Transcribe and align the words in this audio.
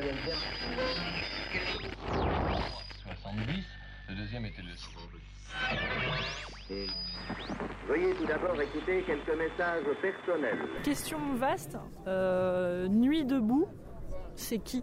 19e 0.00 0.16
siècle 0.24 1.90
70, 3.04 3.64
le 4.08 4.14
deuxième 4.14 4.46
était 4.46 4.62
le 4.62 4.70
Et 6.74 6.86
Veuillez 7.86 8.14
tout 8.14 8.24
d'abord 8.24 8.58
écouter 8.62 9.02
quelques 9.06 9.36
messages 9.36 9.84
personnels. 10.00 10.58
Question 10.82 11.18
vaste. 11.34 11.76
Euh, 12.06 12.88
nuit 12.88 13.26
debout, 13.26 13.66
c'est 14.36 14.58
qui? 14.58 14.82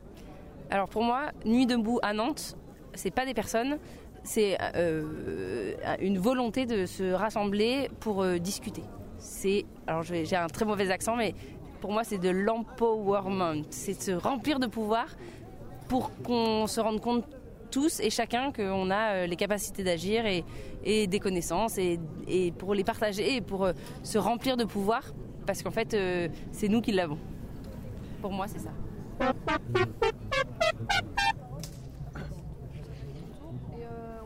Alors 0.69 0.89
pour 0.89 1.03
moi, 1.03 1.31
Nuit 1.45 1.65
debout 1.65 1.99
à 2.03 2.13
Nantes, 2.13 2.55
c'est 2.93 3.09
pas 3.11 3.25
des 3.25 3.33
personnes, 3.33 3.79
c'est 4.23 4.57
euh, 4.75 5.73
une 5.99 6.19
volonté 6.19 6.67
de 6.67 6.85
se 6.85 7.11
rassembler 7.13 7.89
pour 8.01 8.21
euh, 8.21 8.37
discuter. 8.37 8.83
C'est, 9.17 9.65
alors 9.87 10.03
j'ai 10.03 10.35
un 10.35 10.47
très 10.47 10.65
mauvais 10.65 10.91
accent, 10.91 11.15
mais 11.15 11.33
pour 11.79 11.91
moi 11.91 12.03
c'est 12.03 12.17
de 12.17 12.29
l'empowerment, 12.29 13.63
c'est 13.69 13.97
de 13.97 14.01
se 14.01 14.11
remplir 14.11 14.59
de 14.59 14.67
pouvoir 14.67 15.07
pour 15.87 16.11
qu'on 16.23 16.67
se 16.67 16.79
rende 16.79 17.01
compte 17.01 17.25
tous 17.71 17.99
et 17.99 18.09
chacun 18.09 18.51
qu'on 18.51 18.89
a 18.89 19.13
euh, 19.13 19.27
les 19.27 19.35
capacités 19.35 19.83
d'agir 19.83 20.25
et, 20.25 20.43
des 21.07 21.19
connaissances 21.19 21.77
et, 21.77 21.99
pour 22.57 22.73
les 22.73 22.83
partager 22.83 23.35
et 23.35 23.41
pour 23.41 23.65
euh, 23.65 23.73
se 24.03 24.17
remplir 24.17 24.55
de 24.57 24.63
pouvoir 24.63 25.01
parce 25.45 25.61
qu'en 25.63 25.71
fait 25.71 25.93
euh, 25.93 26.29
c'est 26.51 26.69
nous 26.69 26.81
qui 26.81 26.91
l'avons. 26.91 27.17
Pour 28.21 28.31
moi 28.31 28.47
c'est 28.47 28.59
ça. 28.59 28.71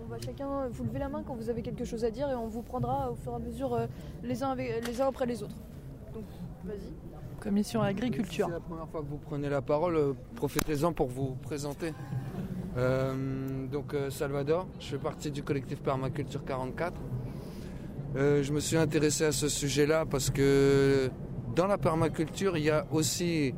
On 0.04 0.08
va 0.08 0.20
chacun 0.24 0.68
vous 0.70 0.84
lever 0.84 1.00
la 1.00 1.10
main 1.10 1.24
quand 1.26 1.36
vous 1.36 1.50
avez 1.50 1.62
quelque 1.62 1.86
chose 1.86 2.04
à 2.06 2.12
dire 2.12 2.30
et 2.30 2.36
on 2.36 2.48
vous 2.48 2.62
prendra 2.62 3.10
au 3.12 3.16
fur 3.16 3.32
et 3.32 3.36
à 3.36 3.40
mesure 3.40 3.88
les, 4.24 4.44
uns 4.44 4.56
les 4.56 5.02
uns 5.02 5.08
après 5.08 5.26
les 5.26 5.42
autres. 5.42 5.56
Donc 6.14 6.26
vas-y. 6.64 6.94
Commission 7.42 7.82
agriculture. 7.82 8.46
C'est 8.48 8.54
la 8.54 8.60
première 8.60 8.88
fois 8.88 9.02
que 9.02 9.08
vous 9.08 9.18
prenez 9.18 9.50
la 9.50 9.62
parole, 9.62 9.96
euh, 9.96 10.14
profitez-en 10.36 10.94
pour 10.94 11.08
vous 11.08 11.36
présenter. 11.42 11.92
Euh, 12.78 13.68
donc 13.68 13.94
euh, 13.94 14.10
Salvador, 14.10 14.68
je 14.80 14.88
fais 14.88 14.98
partie 14.98 15.32
du 15.32 15.44
collectif 15.44 15.82
Permaculture 15.82 16.44
44. 16.46 16.94
Euh, 18.16 18.44
je 18.44 18.54
me 18.54 18.60
suis 18.60 18.78
intéressé 18.78 19.26
à 19.26 19.32
ce 19.32 19.50
sujet-là 19.50 20.06
parce 20.06 20.30
que 20.30 21.10
dans 21.56 21.68
la 21.68 21.78
permaculture, 21.78 22.58
il 22.58 22.64
y 22.64 22.70
a 22.70 22.86
aussi 22.92 23.54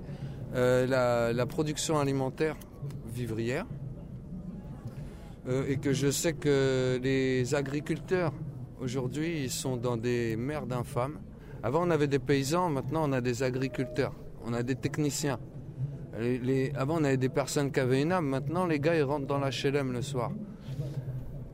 la, 0.54 1.46
production 1.48 2.00
alimentaire 2.00 2.56
vivrière. 3.08 3.66
Et 5.68 5.76
que 5.76 5.92
je 5.92 6.10
sais 6.10 6.32
que 6.32 6.98
les 7.04 7.54
agriculteurs 7.54 8.32
aujourd'hui 8.80 9.44
ils 9.44 9.52
sont 9.52 9.76
dans 9.76 9.98
des 9.98 10.38
merdes 10.38 10.72
infâmes. 10.72 11.20
Avant 11.64 11.88
on 11.88 11.92
avait 11.92 12.08
des 12.08 12.20
paysans, 12.20 12.70
maintenant 12.70 13.10
on 13.10 13.14
a 13.14 13.22
des 13.22 13.42
agriculteurs, 13.42 14.14
on 14.46 14.54
a 14.54 14.64
des 14.64 14.76
techniciens. 14.76 15.40
Avant 16.76 16.98
on 17.00 17.04
avait 17.06 17.18
des 17.18 17.30
personnes 17.30 17.72
qui 17.72 17.80
avaient 17.80 18.02
une 18.02 18.12
âme, 18.12 18.28
maintenant 18.28 18.66
les 18.66 18.82
gars 18.82 18.96
ils 18.96 19.04
rentrent 19.04 19.28
dans 19.28 19.40
l'HLM 19.40 19.94
le 19.94 20.02
soir. 20.02 20.32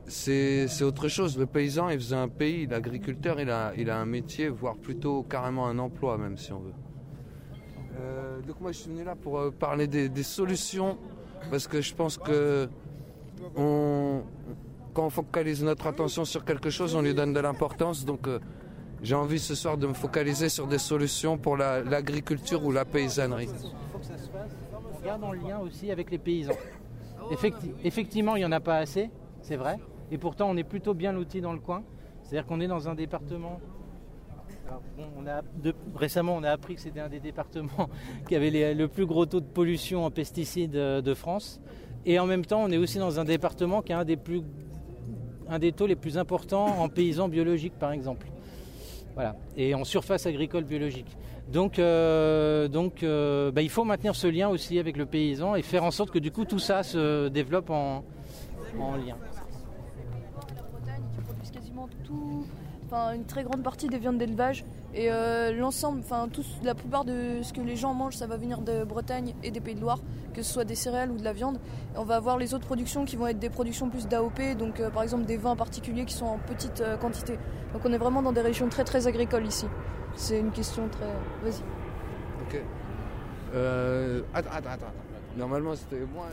C'est 0.08 0.82
autre 0.82 1.06
chose, 1.06 1.38
le 1.38 1.46
paysan 1.46 1.88
il 1.90 1.98
faisait 2.00 2.16
un 2.16 2.28
pays, 2.28 2.66
l'agriculteur 2.66 3.40
il 3.40 3.50
a, 3.50 3.72
il 3.76 3.88
a 3.88 3.98
un 3.98 4.04
métier, 4.04 4.48
voire 4.48 4.74
plutôt 4.74 5.22
carrément 5.22 5.68
un 5.68 5.78
emploi 5.78 6.18
même 6.18 6.36
si 6.36 6.52
on 6.52 6.58
veut. 6.58 6.74
Euh, 8.00 8.40
donc 8.42 8.60
moi 8.60 8.72
je 8.72 8.78
suis 8.78 8.90
venu 8.90 9.04
là 9.04 9.14
pour 9.14 9.38
euh, 9.38 9.50
parler 9.52 9.86
des, 9.86 10.22
solutions 10.24 10.98
parce 11.50 11.68
que 11.68 11.80
je 11.80 11.94
pense 11.94 12.18
que 12.18 12.68
quand 13.54 15.06
on 15.06 15.10
focalise 15.10 15.62
notre 15.62 15.86
attention 15.86 16.24
sur 16.24 16.44
quelque 16.44 16.70
chose, 16.70 16.96
on 16.96 17.02
lui 17.02 17.14
donne 17.14 17.32
de 17.32 17.40
l'importance. 17.40 18.04
Donc 18.04 18.26
euh, 18.26 18.40
j'ai 19.02 19.14
envie 19.14 19.38
ce 19.38 19.54
soir 19.54 19.76
de 19.78 19.86
me 19.86 19.94
focaliser 19.94 20.48
sur 20.48 20.66
des 20.66 20.78
solutions 20.78 21.38
pour 21.38 21.56
la- 21.56 21.80
l'agriculture 21.82 22.64
ou 22.64 22.72
la 22.72 22.84
paysannerie. 22.84 23.46
faut 23.92 23.98
que 23.98 24.04
ça 24.04 24.16
se 24.18 24.28
fasse. 24.30 24.50
Regarde 25.00 25.24
en 25.24 25.32
lien 25.32 25.58
aussi 25.60 25.90
avec 25.90 26.10
les 26.10 26.18
paysans. 26.18 26.52
Effecti- 27.30 27.72
effectivement, 27.84 28.36
il 28.36 28.40
n'y 28.40 28.44
en 28.44 28.52
a 28.52 28.60
pas 28.60 28.76
assez, 28.78 29.10
c'est 29.42 29.56
vrai. 29.56 29.76
Et 30.10 30.18
pourtant, 30.18 30.50
on 30.50 30.56
est 30.56 30.64
plutôt 30.64 30.92
bien 30.94 31.12
lotis 31.12 31.40
dans 31.40 31.52
le 31.52 31.60
coin. 31.60 31.82
C'est-à-dire 32.22 32.46
qu'on 32.46 32.60
est 32.60 32.66
dans 32.68 32.88
un 32.88 32.94
département. 32.94 33.58
Récemment, 35.96 36.36
on 36.36 36.42
a 36.44 36.50
appris 36.50 36.74
que 36.76 36.80
c'était 36.80 37.00
un 37.00 37.08
des 37.08 37.20
départements 37.20 37.88
qui 38.28 38.36
avait 38.36 38.74
le 38.74 38.88
plus 38.88 39.06
gros 39.06 39.26
taux 39.26 39.40
de 39.40 39.46
pollution 39.46 40.04
en 40.04 40.10
pesticides 40.10 40.76
euh, 40.76 41.00
de 41.00 41.14
France. 41.14 41.60
Et 42.06 42.18
en 42.18 42.26
même 42.26 42.44
temps, 42.44 42.62
on 42.62 42.70
est 42.70 42.76
aussi 42.76 42.98
dans 42.98 43.18
un 43.20 43.24
département 43.24 43.82
qui 43.82 43.92
a 43.92 43.98
un 43.98 45.58
des 45.58 45.72
taux 45.72 45.86
les 45.86 45.96
plus 45.96 46.18
importants 46.18 46.66
en 46.80 46.88
paysans 46.88 47.28
biologiques, 47.28 47.78
par 47.78 47.92
exemple. 47.92 48.26
Voilà. 49.14 49.36
Et 49.56 49.74
en 49.74 49.84
surface 49.84 50.26
agricole 50.26 50.64
biologique. 50.64 51.16
Donc, 51.52 51.78
euh, 51.78 52.68
euh, 53.02 53.50
bah, 53.50 53.62
il 53.62 53.70
faut 53.70 53.84
maintenir 53.84 54.14
ce 54.14 54.28
lien 54.28 54.48
aussi 54.48 54.78
avec 54.78 54.96
le 54.96 55.06
paysan 55.06 55.56
et 55.56 55.62
faire 55.62 55.84
en 55.84 55.90
sorte 55.90 56.10
que 56.10 56.18
du 56.18 56.30
coup 56.30 56.44
tout 56.44 56.60
ça 56.60 56.82
se 56.82 57.28
développe 57.28 57.70
en, 57.70 58.04
en 58.78 58.96
lien. 58.96 59.16
Enfin 62.90 63.14
une 63.14 63.24
très 63.24 63.44
grande 63.44 63.62
partie 63.62 63.88
des 63.88 63.98
viandes 63.98 64.18
d'élevage 64.18 64.64
et 64.92 65.10
euh, 65.10 65.52
l'ensemble, 65.52 66.00
enfin 66.00 66.28
la 66.64 66.74
plupart 66.74 67.04
de 67.04 67.42
ce 67.42 67.52
que 67.52 67.60
les 67.60 67.76
gens 67.76 67.94
mangent, 67.94 68.16
ça 68.16 68.26
va 68.26 68.36
venir 68.36 68.60
de 68.60 68.82
Bretagne 68.82 69.34
et 69.44 69.52
des 69.52 69.60
Pays 69.60 69.76
de 69.76 69.80
Loire, 69.80 70.00
que 70.34 70.42
ce 70.42 70.52
soit 70.52 70.64
des 70.64 70.74
céréales 70.74 71.12
ou 71.12 71.16
de 71.16 71.22
la 71.22 71.32
viande. 71.32 71.58
Et 71.94 71.98
on 71.98 72.04
va 72.04 72.16
avoir 72.16 72.38
les 72.38 72.54
autres 72.54 72.66
productions 72.66 73.04
qui 73.04 73.14
vont 73.14 73.28
être 73.28 73.38
des 73.38 73.50
productions 73.50 73.88
plus 73.88 74.08
d'AOP, 74.08 74.56
donc 74.58 74.80
euh, 74.80 74.90
par 74.90 75.04
exemple 75.04 75.26
des 75.26 75.36
vins 75.36 75.54
particuliers 75.54 76.04
qui 76.04 76.14
sont 76.14 76.26
en 76.26 76.38
petite 76.38 76.80
euh, 76.80 76.96
quantité. 76.96 77.38
Donc 77.72 77.82
on 77.84 77.92
est 77.92 77.98
vraiment 77.98 78.22
dans 78.22 78.32
des 78.32 78.40
régions 78.40 78.68
très 78.68 78.82
très 78.82 79.06
agricoles 79.06 79.46
ici. 79.46 79.66
C'est 80.16 80.40
une 80.40 80.50
question 80.50 80.88
très. 80.88 81.06
Vas-y. 81.44 81.62
Ok. 82.42 82.60
Euh, 83.54 84.22
attends, 84.34 84.50
attends, 84.52 84.70
attends. 84.70 84.92
Normalement 85.36 85.76
c'était 85.76 86.04
moi. 86.12 86.26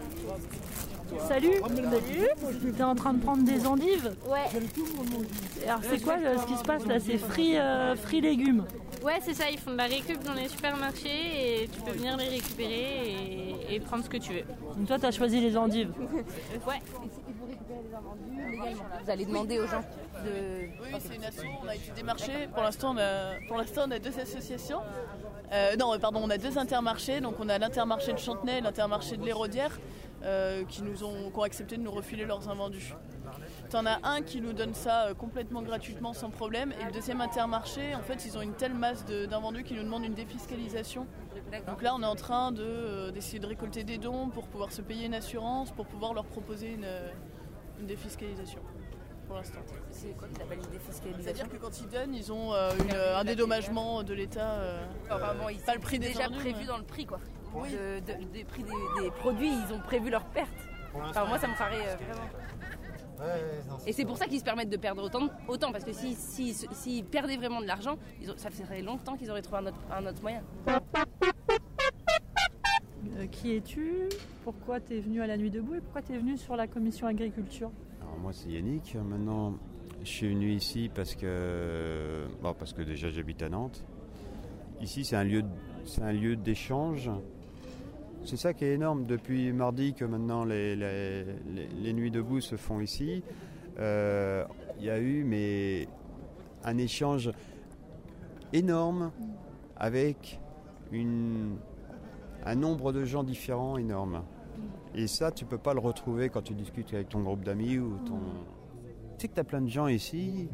Salut 1.28 1.62
Salut 1.62 2.74
T'es 2.76 2.84
en 2.84 2.96
train 2.96 3.14
de 3.14 3.22
prendre 3.24 3.44
des 3.44 3.66
endives 3.66 4.14
Ouais, 4.28 4.40
Alors 5.66 5.80
c'est 5.84 6.02
quoi 6.02 6.16
euh, 6.24 6.38
ce 6.38 6.46
qui 6.46 6.58
se 6.58 6.64
passe 6.64 6.86
là? 6.86 7.00
C'est 7.00 7.18
free, 7.18 7.58
euh, 7.58 7.96
free 7.96 8.22
légumes. 8.22 8.66
ouais 9.04 9.20
c'est 9.22 9.34
ça, 9.34 9.50
ils 9.50 9.58
font 9.58 9.72
de 9.72 9.78
la 9.78 9.86
récup 9.86 10.22
dans 10.24 10.34
les 10.34 10.48
supermarchés 10.50 11.64
et 11.64 11.68
tu 11.70 11.82
peux 11.82 11.92
venir 11.92 12.18
les 12.18 12.30
récupérer 12.30 13.56
et, 13.70 13.76
et 13.76 13.80
prendre 13.80 14.04
ce 14.04 14.10
que 14.10 14.18
tu 14.18 14.34
veux. 14.34 14.44
Donc 14.76 14.88
toi 14.88 14.98
t'as 15.00 15.12
choisi 15.12 15.40
les 15.40 15.56
endives. 15.58 15.92
Ouais. 16.68 16.80
Vous 19.04 19.10
allez 19.12 19.26
demander 19.26 19.60
aux 19.60 19.68
gens 19.68 19.84
de 20.26 20.68
Oui, 20.82 21.00
c'est 21.00 21.16
une 21.16 21.24
asso, 21.24 21.42
on 21.64 21.68
a 21.68 21.76
été 21.76 21.92
démarché. 21.96 22.32
Pour 22.54 22.64
l'instant, 22.64 22.94
on 22.94 22.98
a, 22.98 23.36
pour 23.48 23.58
l'instant, 23.58 23.84
on 23.88 23.92
a 23.92 24.00
deux 24.00 24.18
associations. 24.20 24.80
Euh, 25.54 25.76
non, 25.78 25.98
pardon, 26.00 26.22
on 26.24 26.30
a 26.30 26.38
deux 26.38 26.58
intermarchés. 26.58 27.22
Donc, 27.22 27.36
on 27.40 27.48
a 27.50 27.58
l'intermarché 27.58 28.14
de 28.14 28.18
Chantenay 28.18 28.58
et 28.58 28.62
l'intermarché 28.62 29.16
de 29.18 29.24
l'Hérodière 29.24 29.78
euh, 30.24 30.64
qui 30.66 30.82
nous 30.84 31.04
ont, 31.04 31.30
qui 31.32 31.38
ont 31.38 31.44
accepté 31.44 31.78
de 31.78 31.82
nous 31.82 31.92
refiler 31.92 32.26
leurs 32.26 32.50
invendus. 32.50 32.94
T'en 33.70 33.86
as 33.86 34.00
un 34.04 34.22
qui 34.22 34.40
nous 34.42 34.54
donne 34.54 34.74
ça 34.74 35.08
euh, 35.08 35.14
complètement 35.14 35.62
gratuitement 35.62 36.14
sans 36.14 36.30
problème. 36.30 36.74
Et 36.82 36.86
le 36.86 36.92
deuxième 36.92 37.22
intermarché, 37.22 37.94
en 37.94 38.02
fait, 38.02 38.26
ils 38.26 38.38
ont 38.38 38.42
une 38.42 38.54
telle 38.54 38.74
masse 38.74 39.06
d'invendus 39.06 39.64
qu'ils 39.64 39.78
nous 39.78 39.84
demandent 39.84 40.06
une 40.06 40.14
défiscalisation. 40.14 41.06
Donc 41.68 41.82
là, 41.82 41.94
on 41.96 42.02
est 42.02 42.06
en 42.08 42.16
train 42.16 42.52
de, 42.52 42.64
euh, 42.64 43.12
d'essayer 43.12 43.40
de 43.40 43.46
récolter 43.48 43.84
des 43.84 43.98
dons 43.98 44.30
pour 44.30 44.48
pouvoir 44.48 44.72
se 44.72 44.82
payer 44.82 45.06
une 45.06 45.14
assurance, 45.14 45.72
pour 45.72 45.86
pouvoir 45.86 46.14
leur 46.14 46.26
proposer 46.26 46.72
une, 46.74 46.86
euh, 46.86 47.10
une 47.80 47.86
défiscalisation. 47.86 48.60
Pour 49.28 49.36
l'instant. 49.36 49.60
C'est 49.92 50.16
quoi 50.18 50.28
qui 50.30 50.36
s'appelle 50.40 50.60
une 50.60 50.72
défiscalisation? 50.72 51.22
C'est-à-dire 51.22 51.50
que 51.50 51.58
quand 51.58 51.82
ils 51.82 51.90
donnent, 51.90 52.16
ils 52.16 52.32
ont 52.32 52.54
euh, 52.54 52.72
une- 52.80 52.94
euh, 52.96 53.18
un 53.18 53.26
dédommagement 53.26 54.02
de 54.04 54.14
l'État. 54.14 54.52
euh, 54.52 54.80
ils 55.52 55.60
pas 55.60 55.74
le 55.76 55.82
prix 55.82 56.00
des 56.00 56.08
déjà 56.08 56.30
prévu 56.30 56.64
dans 56.66 56.78
le 56.78 56.84
prix 56.86 57.06
quoi. 57.06 57.20
Oui. 57.62 57.70
De- 57.72 58.00
de- 58.00 58.32
des 58.32 58.44
prix 58.44 58.64
des, 58.64 59.02
des 59.04 59.12
produits, 59.12 59.50
ils 59.52 59.74
ont 59.74 59.80
prévu 59.80 60.10
leurs 60.10 60.26
pertes. 60.26 60.50
Enfin, 60.96 61.26
moi 61.26 61.38
ça 61.38 61.48
me 61.48 61.58
paraît 61.58 61.88
euh, 61.88 61.96
vraiment. 61.96 62.28
Et 63.88 63.94
c'est 63.94 64.06
pour 64.06 64.18
ça 64.18 64.26
qu'ils 64.28 64.40
se 64.40 64.44
permettent 64.44 64.70
de 64.70 64.78
perdre 64.78 65.04
autant, 65.04 65.28
autant 65.48 65.72
parce 65.72 65.84
que 65.84 65.92
s'ils 65.92 66.16
si, 66.16 66.54
s'ils 66.54 67.04
perdaient 67.06 67.38
vraiment 67.38 67.62
de 67.62 67.66
l'argent, 67.66 67.98
ils 68.22 68.30
ont- 68.32 68.38
ça 68.38 68.50
ferait 68.52 68.82
longtemps 68.82 69.16
qu'ils 69.18 69.30
auraient 69.32 69.42
trouvé 69.42 69.60
un 69.62 69.66
autre, 69.68 69.80
un 69.92 70.06
autre 70.06 70.22
moyen. 70.22 70.44
Euh, 73.18 73.26
qui 73.32 73.56
es-tu? 73.56 74.10
Pourquoi 74.44 74.80
t'es 74.80 75.00
venu 75.00 75.22
à 75.22 75.28
la 75.28 75.38
nuit 75.38 75.50
debout 75.50 75.76
et 75.76 75.82
pourquoi 75.82 76.02
t'es 76.02 76.18
venu 76.18 76.38
sur 76.38 76.56
la 76.56 76.68
commission 76.68 77.08
agriculture? 77.08 77.72
Alors 78.02 78.18
moi 78.20 78.34
c'est 78.34 78.50
Yannick. 78.50 78.96
Maintenant 78.96 79.54
je 80.04 80.08
suis 80.10 80.30
venu 80.30 80.52
ici 80.52 80.90
parce 80.94 81.16
que 81.16 82.28
bon, 82.42 82.54
parce 82.54 82.74
que 82.74 82.82
déjà 82.84 83.10
j'habite 83.10 83.42
à 83.42 83.50
Nantes. 83.50 83.84
Ici 84.82 85.06
c'est 85.06 85.16
un 85.16 85.24
lieu 85.24 85.44
c'est 85.86 86.02
un 86.04 86.12
lieu 86.14 86.36
d'échange. 86.36 87.10
C'est 88.28 88.36
ça 88.36 88.54
qui 88.54 88.66
est 88.66 88.74
énorme 88.74 89.06
depuis 89.06 89.54
mardi 89.54 89.94
que 89.94 90.04
maintenant 90.04 90.44
les, 90.44 90.76
les, 90.76 91.94
nuits 91.94 92.12
debout 92.12 92.42
se 92.42 92.58
font 92.58 92.82
ici. 92.82 93.24
Euh, 93.80 94.44
Il 94.80 94.84
y 94.84 94.90
a 94.90 95.00
eu 95.00 95.24
mais 95.24 95.88
un 96.66 96.78
échange 96.78 97.32
énorme 98.52 99.14
avec 99.78 100.42
une, 100.92 101.56
un 102.46 102.56
nombre 102.56 102.92
de 102.92 103.06
gens 103.06 103.24
différents 103.24 103.78
énorme. 103.78 104.24
Et 104.94 105.08
ça, 105.08 105.32
tu 105.32 105.46
peux 105.46 105.58
pas 105.58 105.74
le 105.74 105.80
retrouver 105.80 106.28
quand 106.28 106.42
tu 106.42 106.54
discutes 106.54 106.94
avec 106.94 107.08
ton 107.08 107.22
groupe 107.22 107.46
d'amis 107.46 107.78
ou 107.78 107.98
ton. 108.06 108.20
Tu 109.18 109.22
sais 109.22 109.28
que 109.30 109.36
tu 109.36 109.40
as 109.40 109.46
plein 109.46 109.62
de 109.62 109.70
gens 109.70 109.88
ici. 109.88 110.50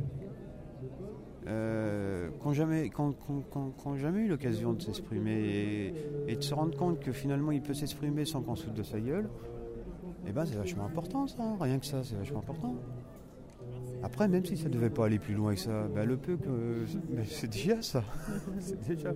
Euh, 1.47 2.29
qui 2.39 2.47
n'ont 2.47 2.53
jamais, 2.53 2.89
ont- 2.97 3.15
ont- 3.29 3.43
ont- 3.59 3.73
ont 3.85 3.97
jamais 3.97 4.21
eu 4.21 4.27
l'occasion 4.27 4.73
de 4.73 4.81
s'exprimer 4.81 5.33
et, 5.33 5.93
et 6.27 6.35
de 6.35 6.41
se 6.41 6.53
rendre 6.53 6.75
compte 6.77 6.99
que 6.99 7.11
finalement 7.11 7.51
il 7.51 7.61
peut 7.61 7.73
s'exprimer 7.73 8.25
sans 8.25 8.41
qu'on 8.41 8.55
se 8.55 8.65
foute 8.65 8.75
de 8.75 8.83
sa 8.83 8.99
gueule, 8.99 9.29
et 10.27 10.31
ben 10.31 10.45
c'est 10.45 10.55
vachement 10.55 10.85
important 10.85 11.27
ça, 11.27 11.43
rien 11.59 11.79
que 11.79 11.85
ça, 11.85 12.03
c'est 12.03 12.15
vachement 12.15 12.39
important. 12.39 12.75
Après, 14.03 14.27
même 14.27 14.43
si 14.45 14.57
ça 14.57 14.67
devait 14.67 14.89
pas 14.89 15.05
aller 15.05 15.19
plus 15.19 15.33
loin 15.33 15.53
que 15.53 15.61
ça, 15.61 15.87
ben, 15.93 16.05
le 16.05 16.17
peu 16.17 16.35
que. 16.35 16.85
c'est 17.25 17.49
déjà 17.49 17.81
ça. 17.81 18.03
c'est 18.59 18.81
déjà. 18.87 19.13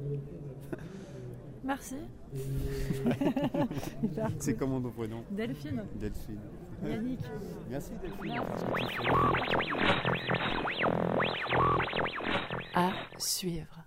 Merci. 1.66 1.96
C'est 4.40 4.54
comment 4.56 4.80
ton 4.80 4.92
prénom 4.92 5.18
Delphine. 5.32 5.84
Delphine. 6.00 6.40
Yannick. 6.86 7.20
Merci 7.70 7.92
Delphine. 8.02 8.42
À 12.74 12.92
suivre. 13.18 13.87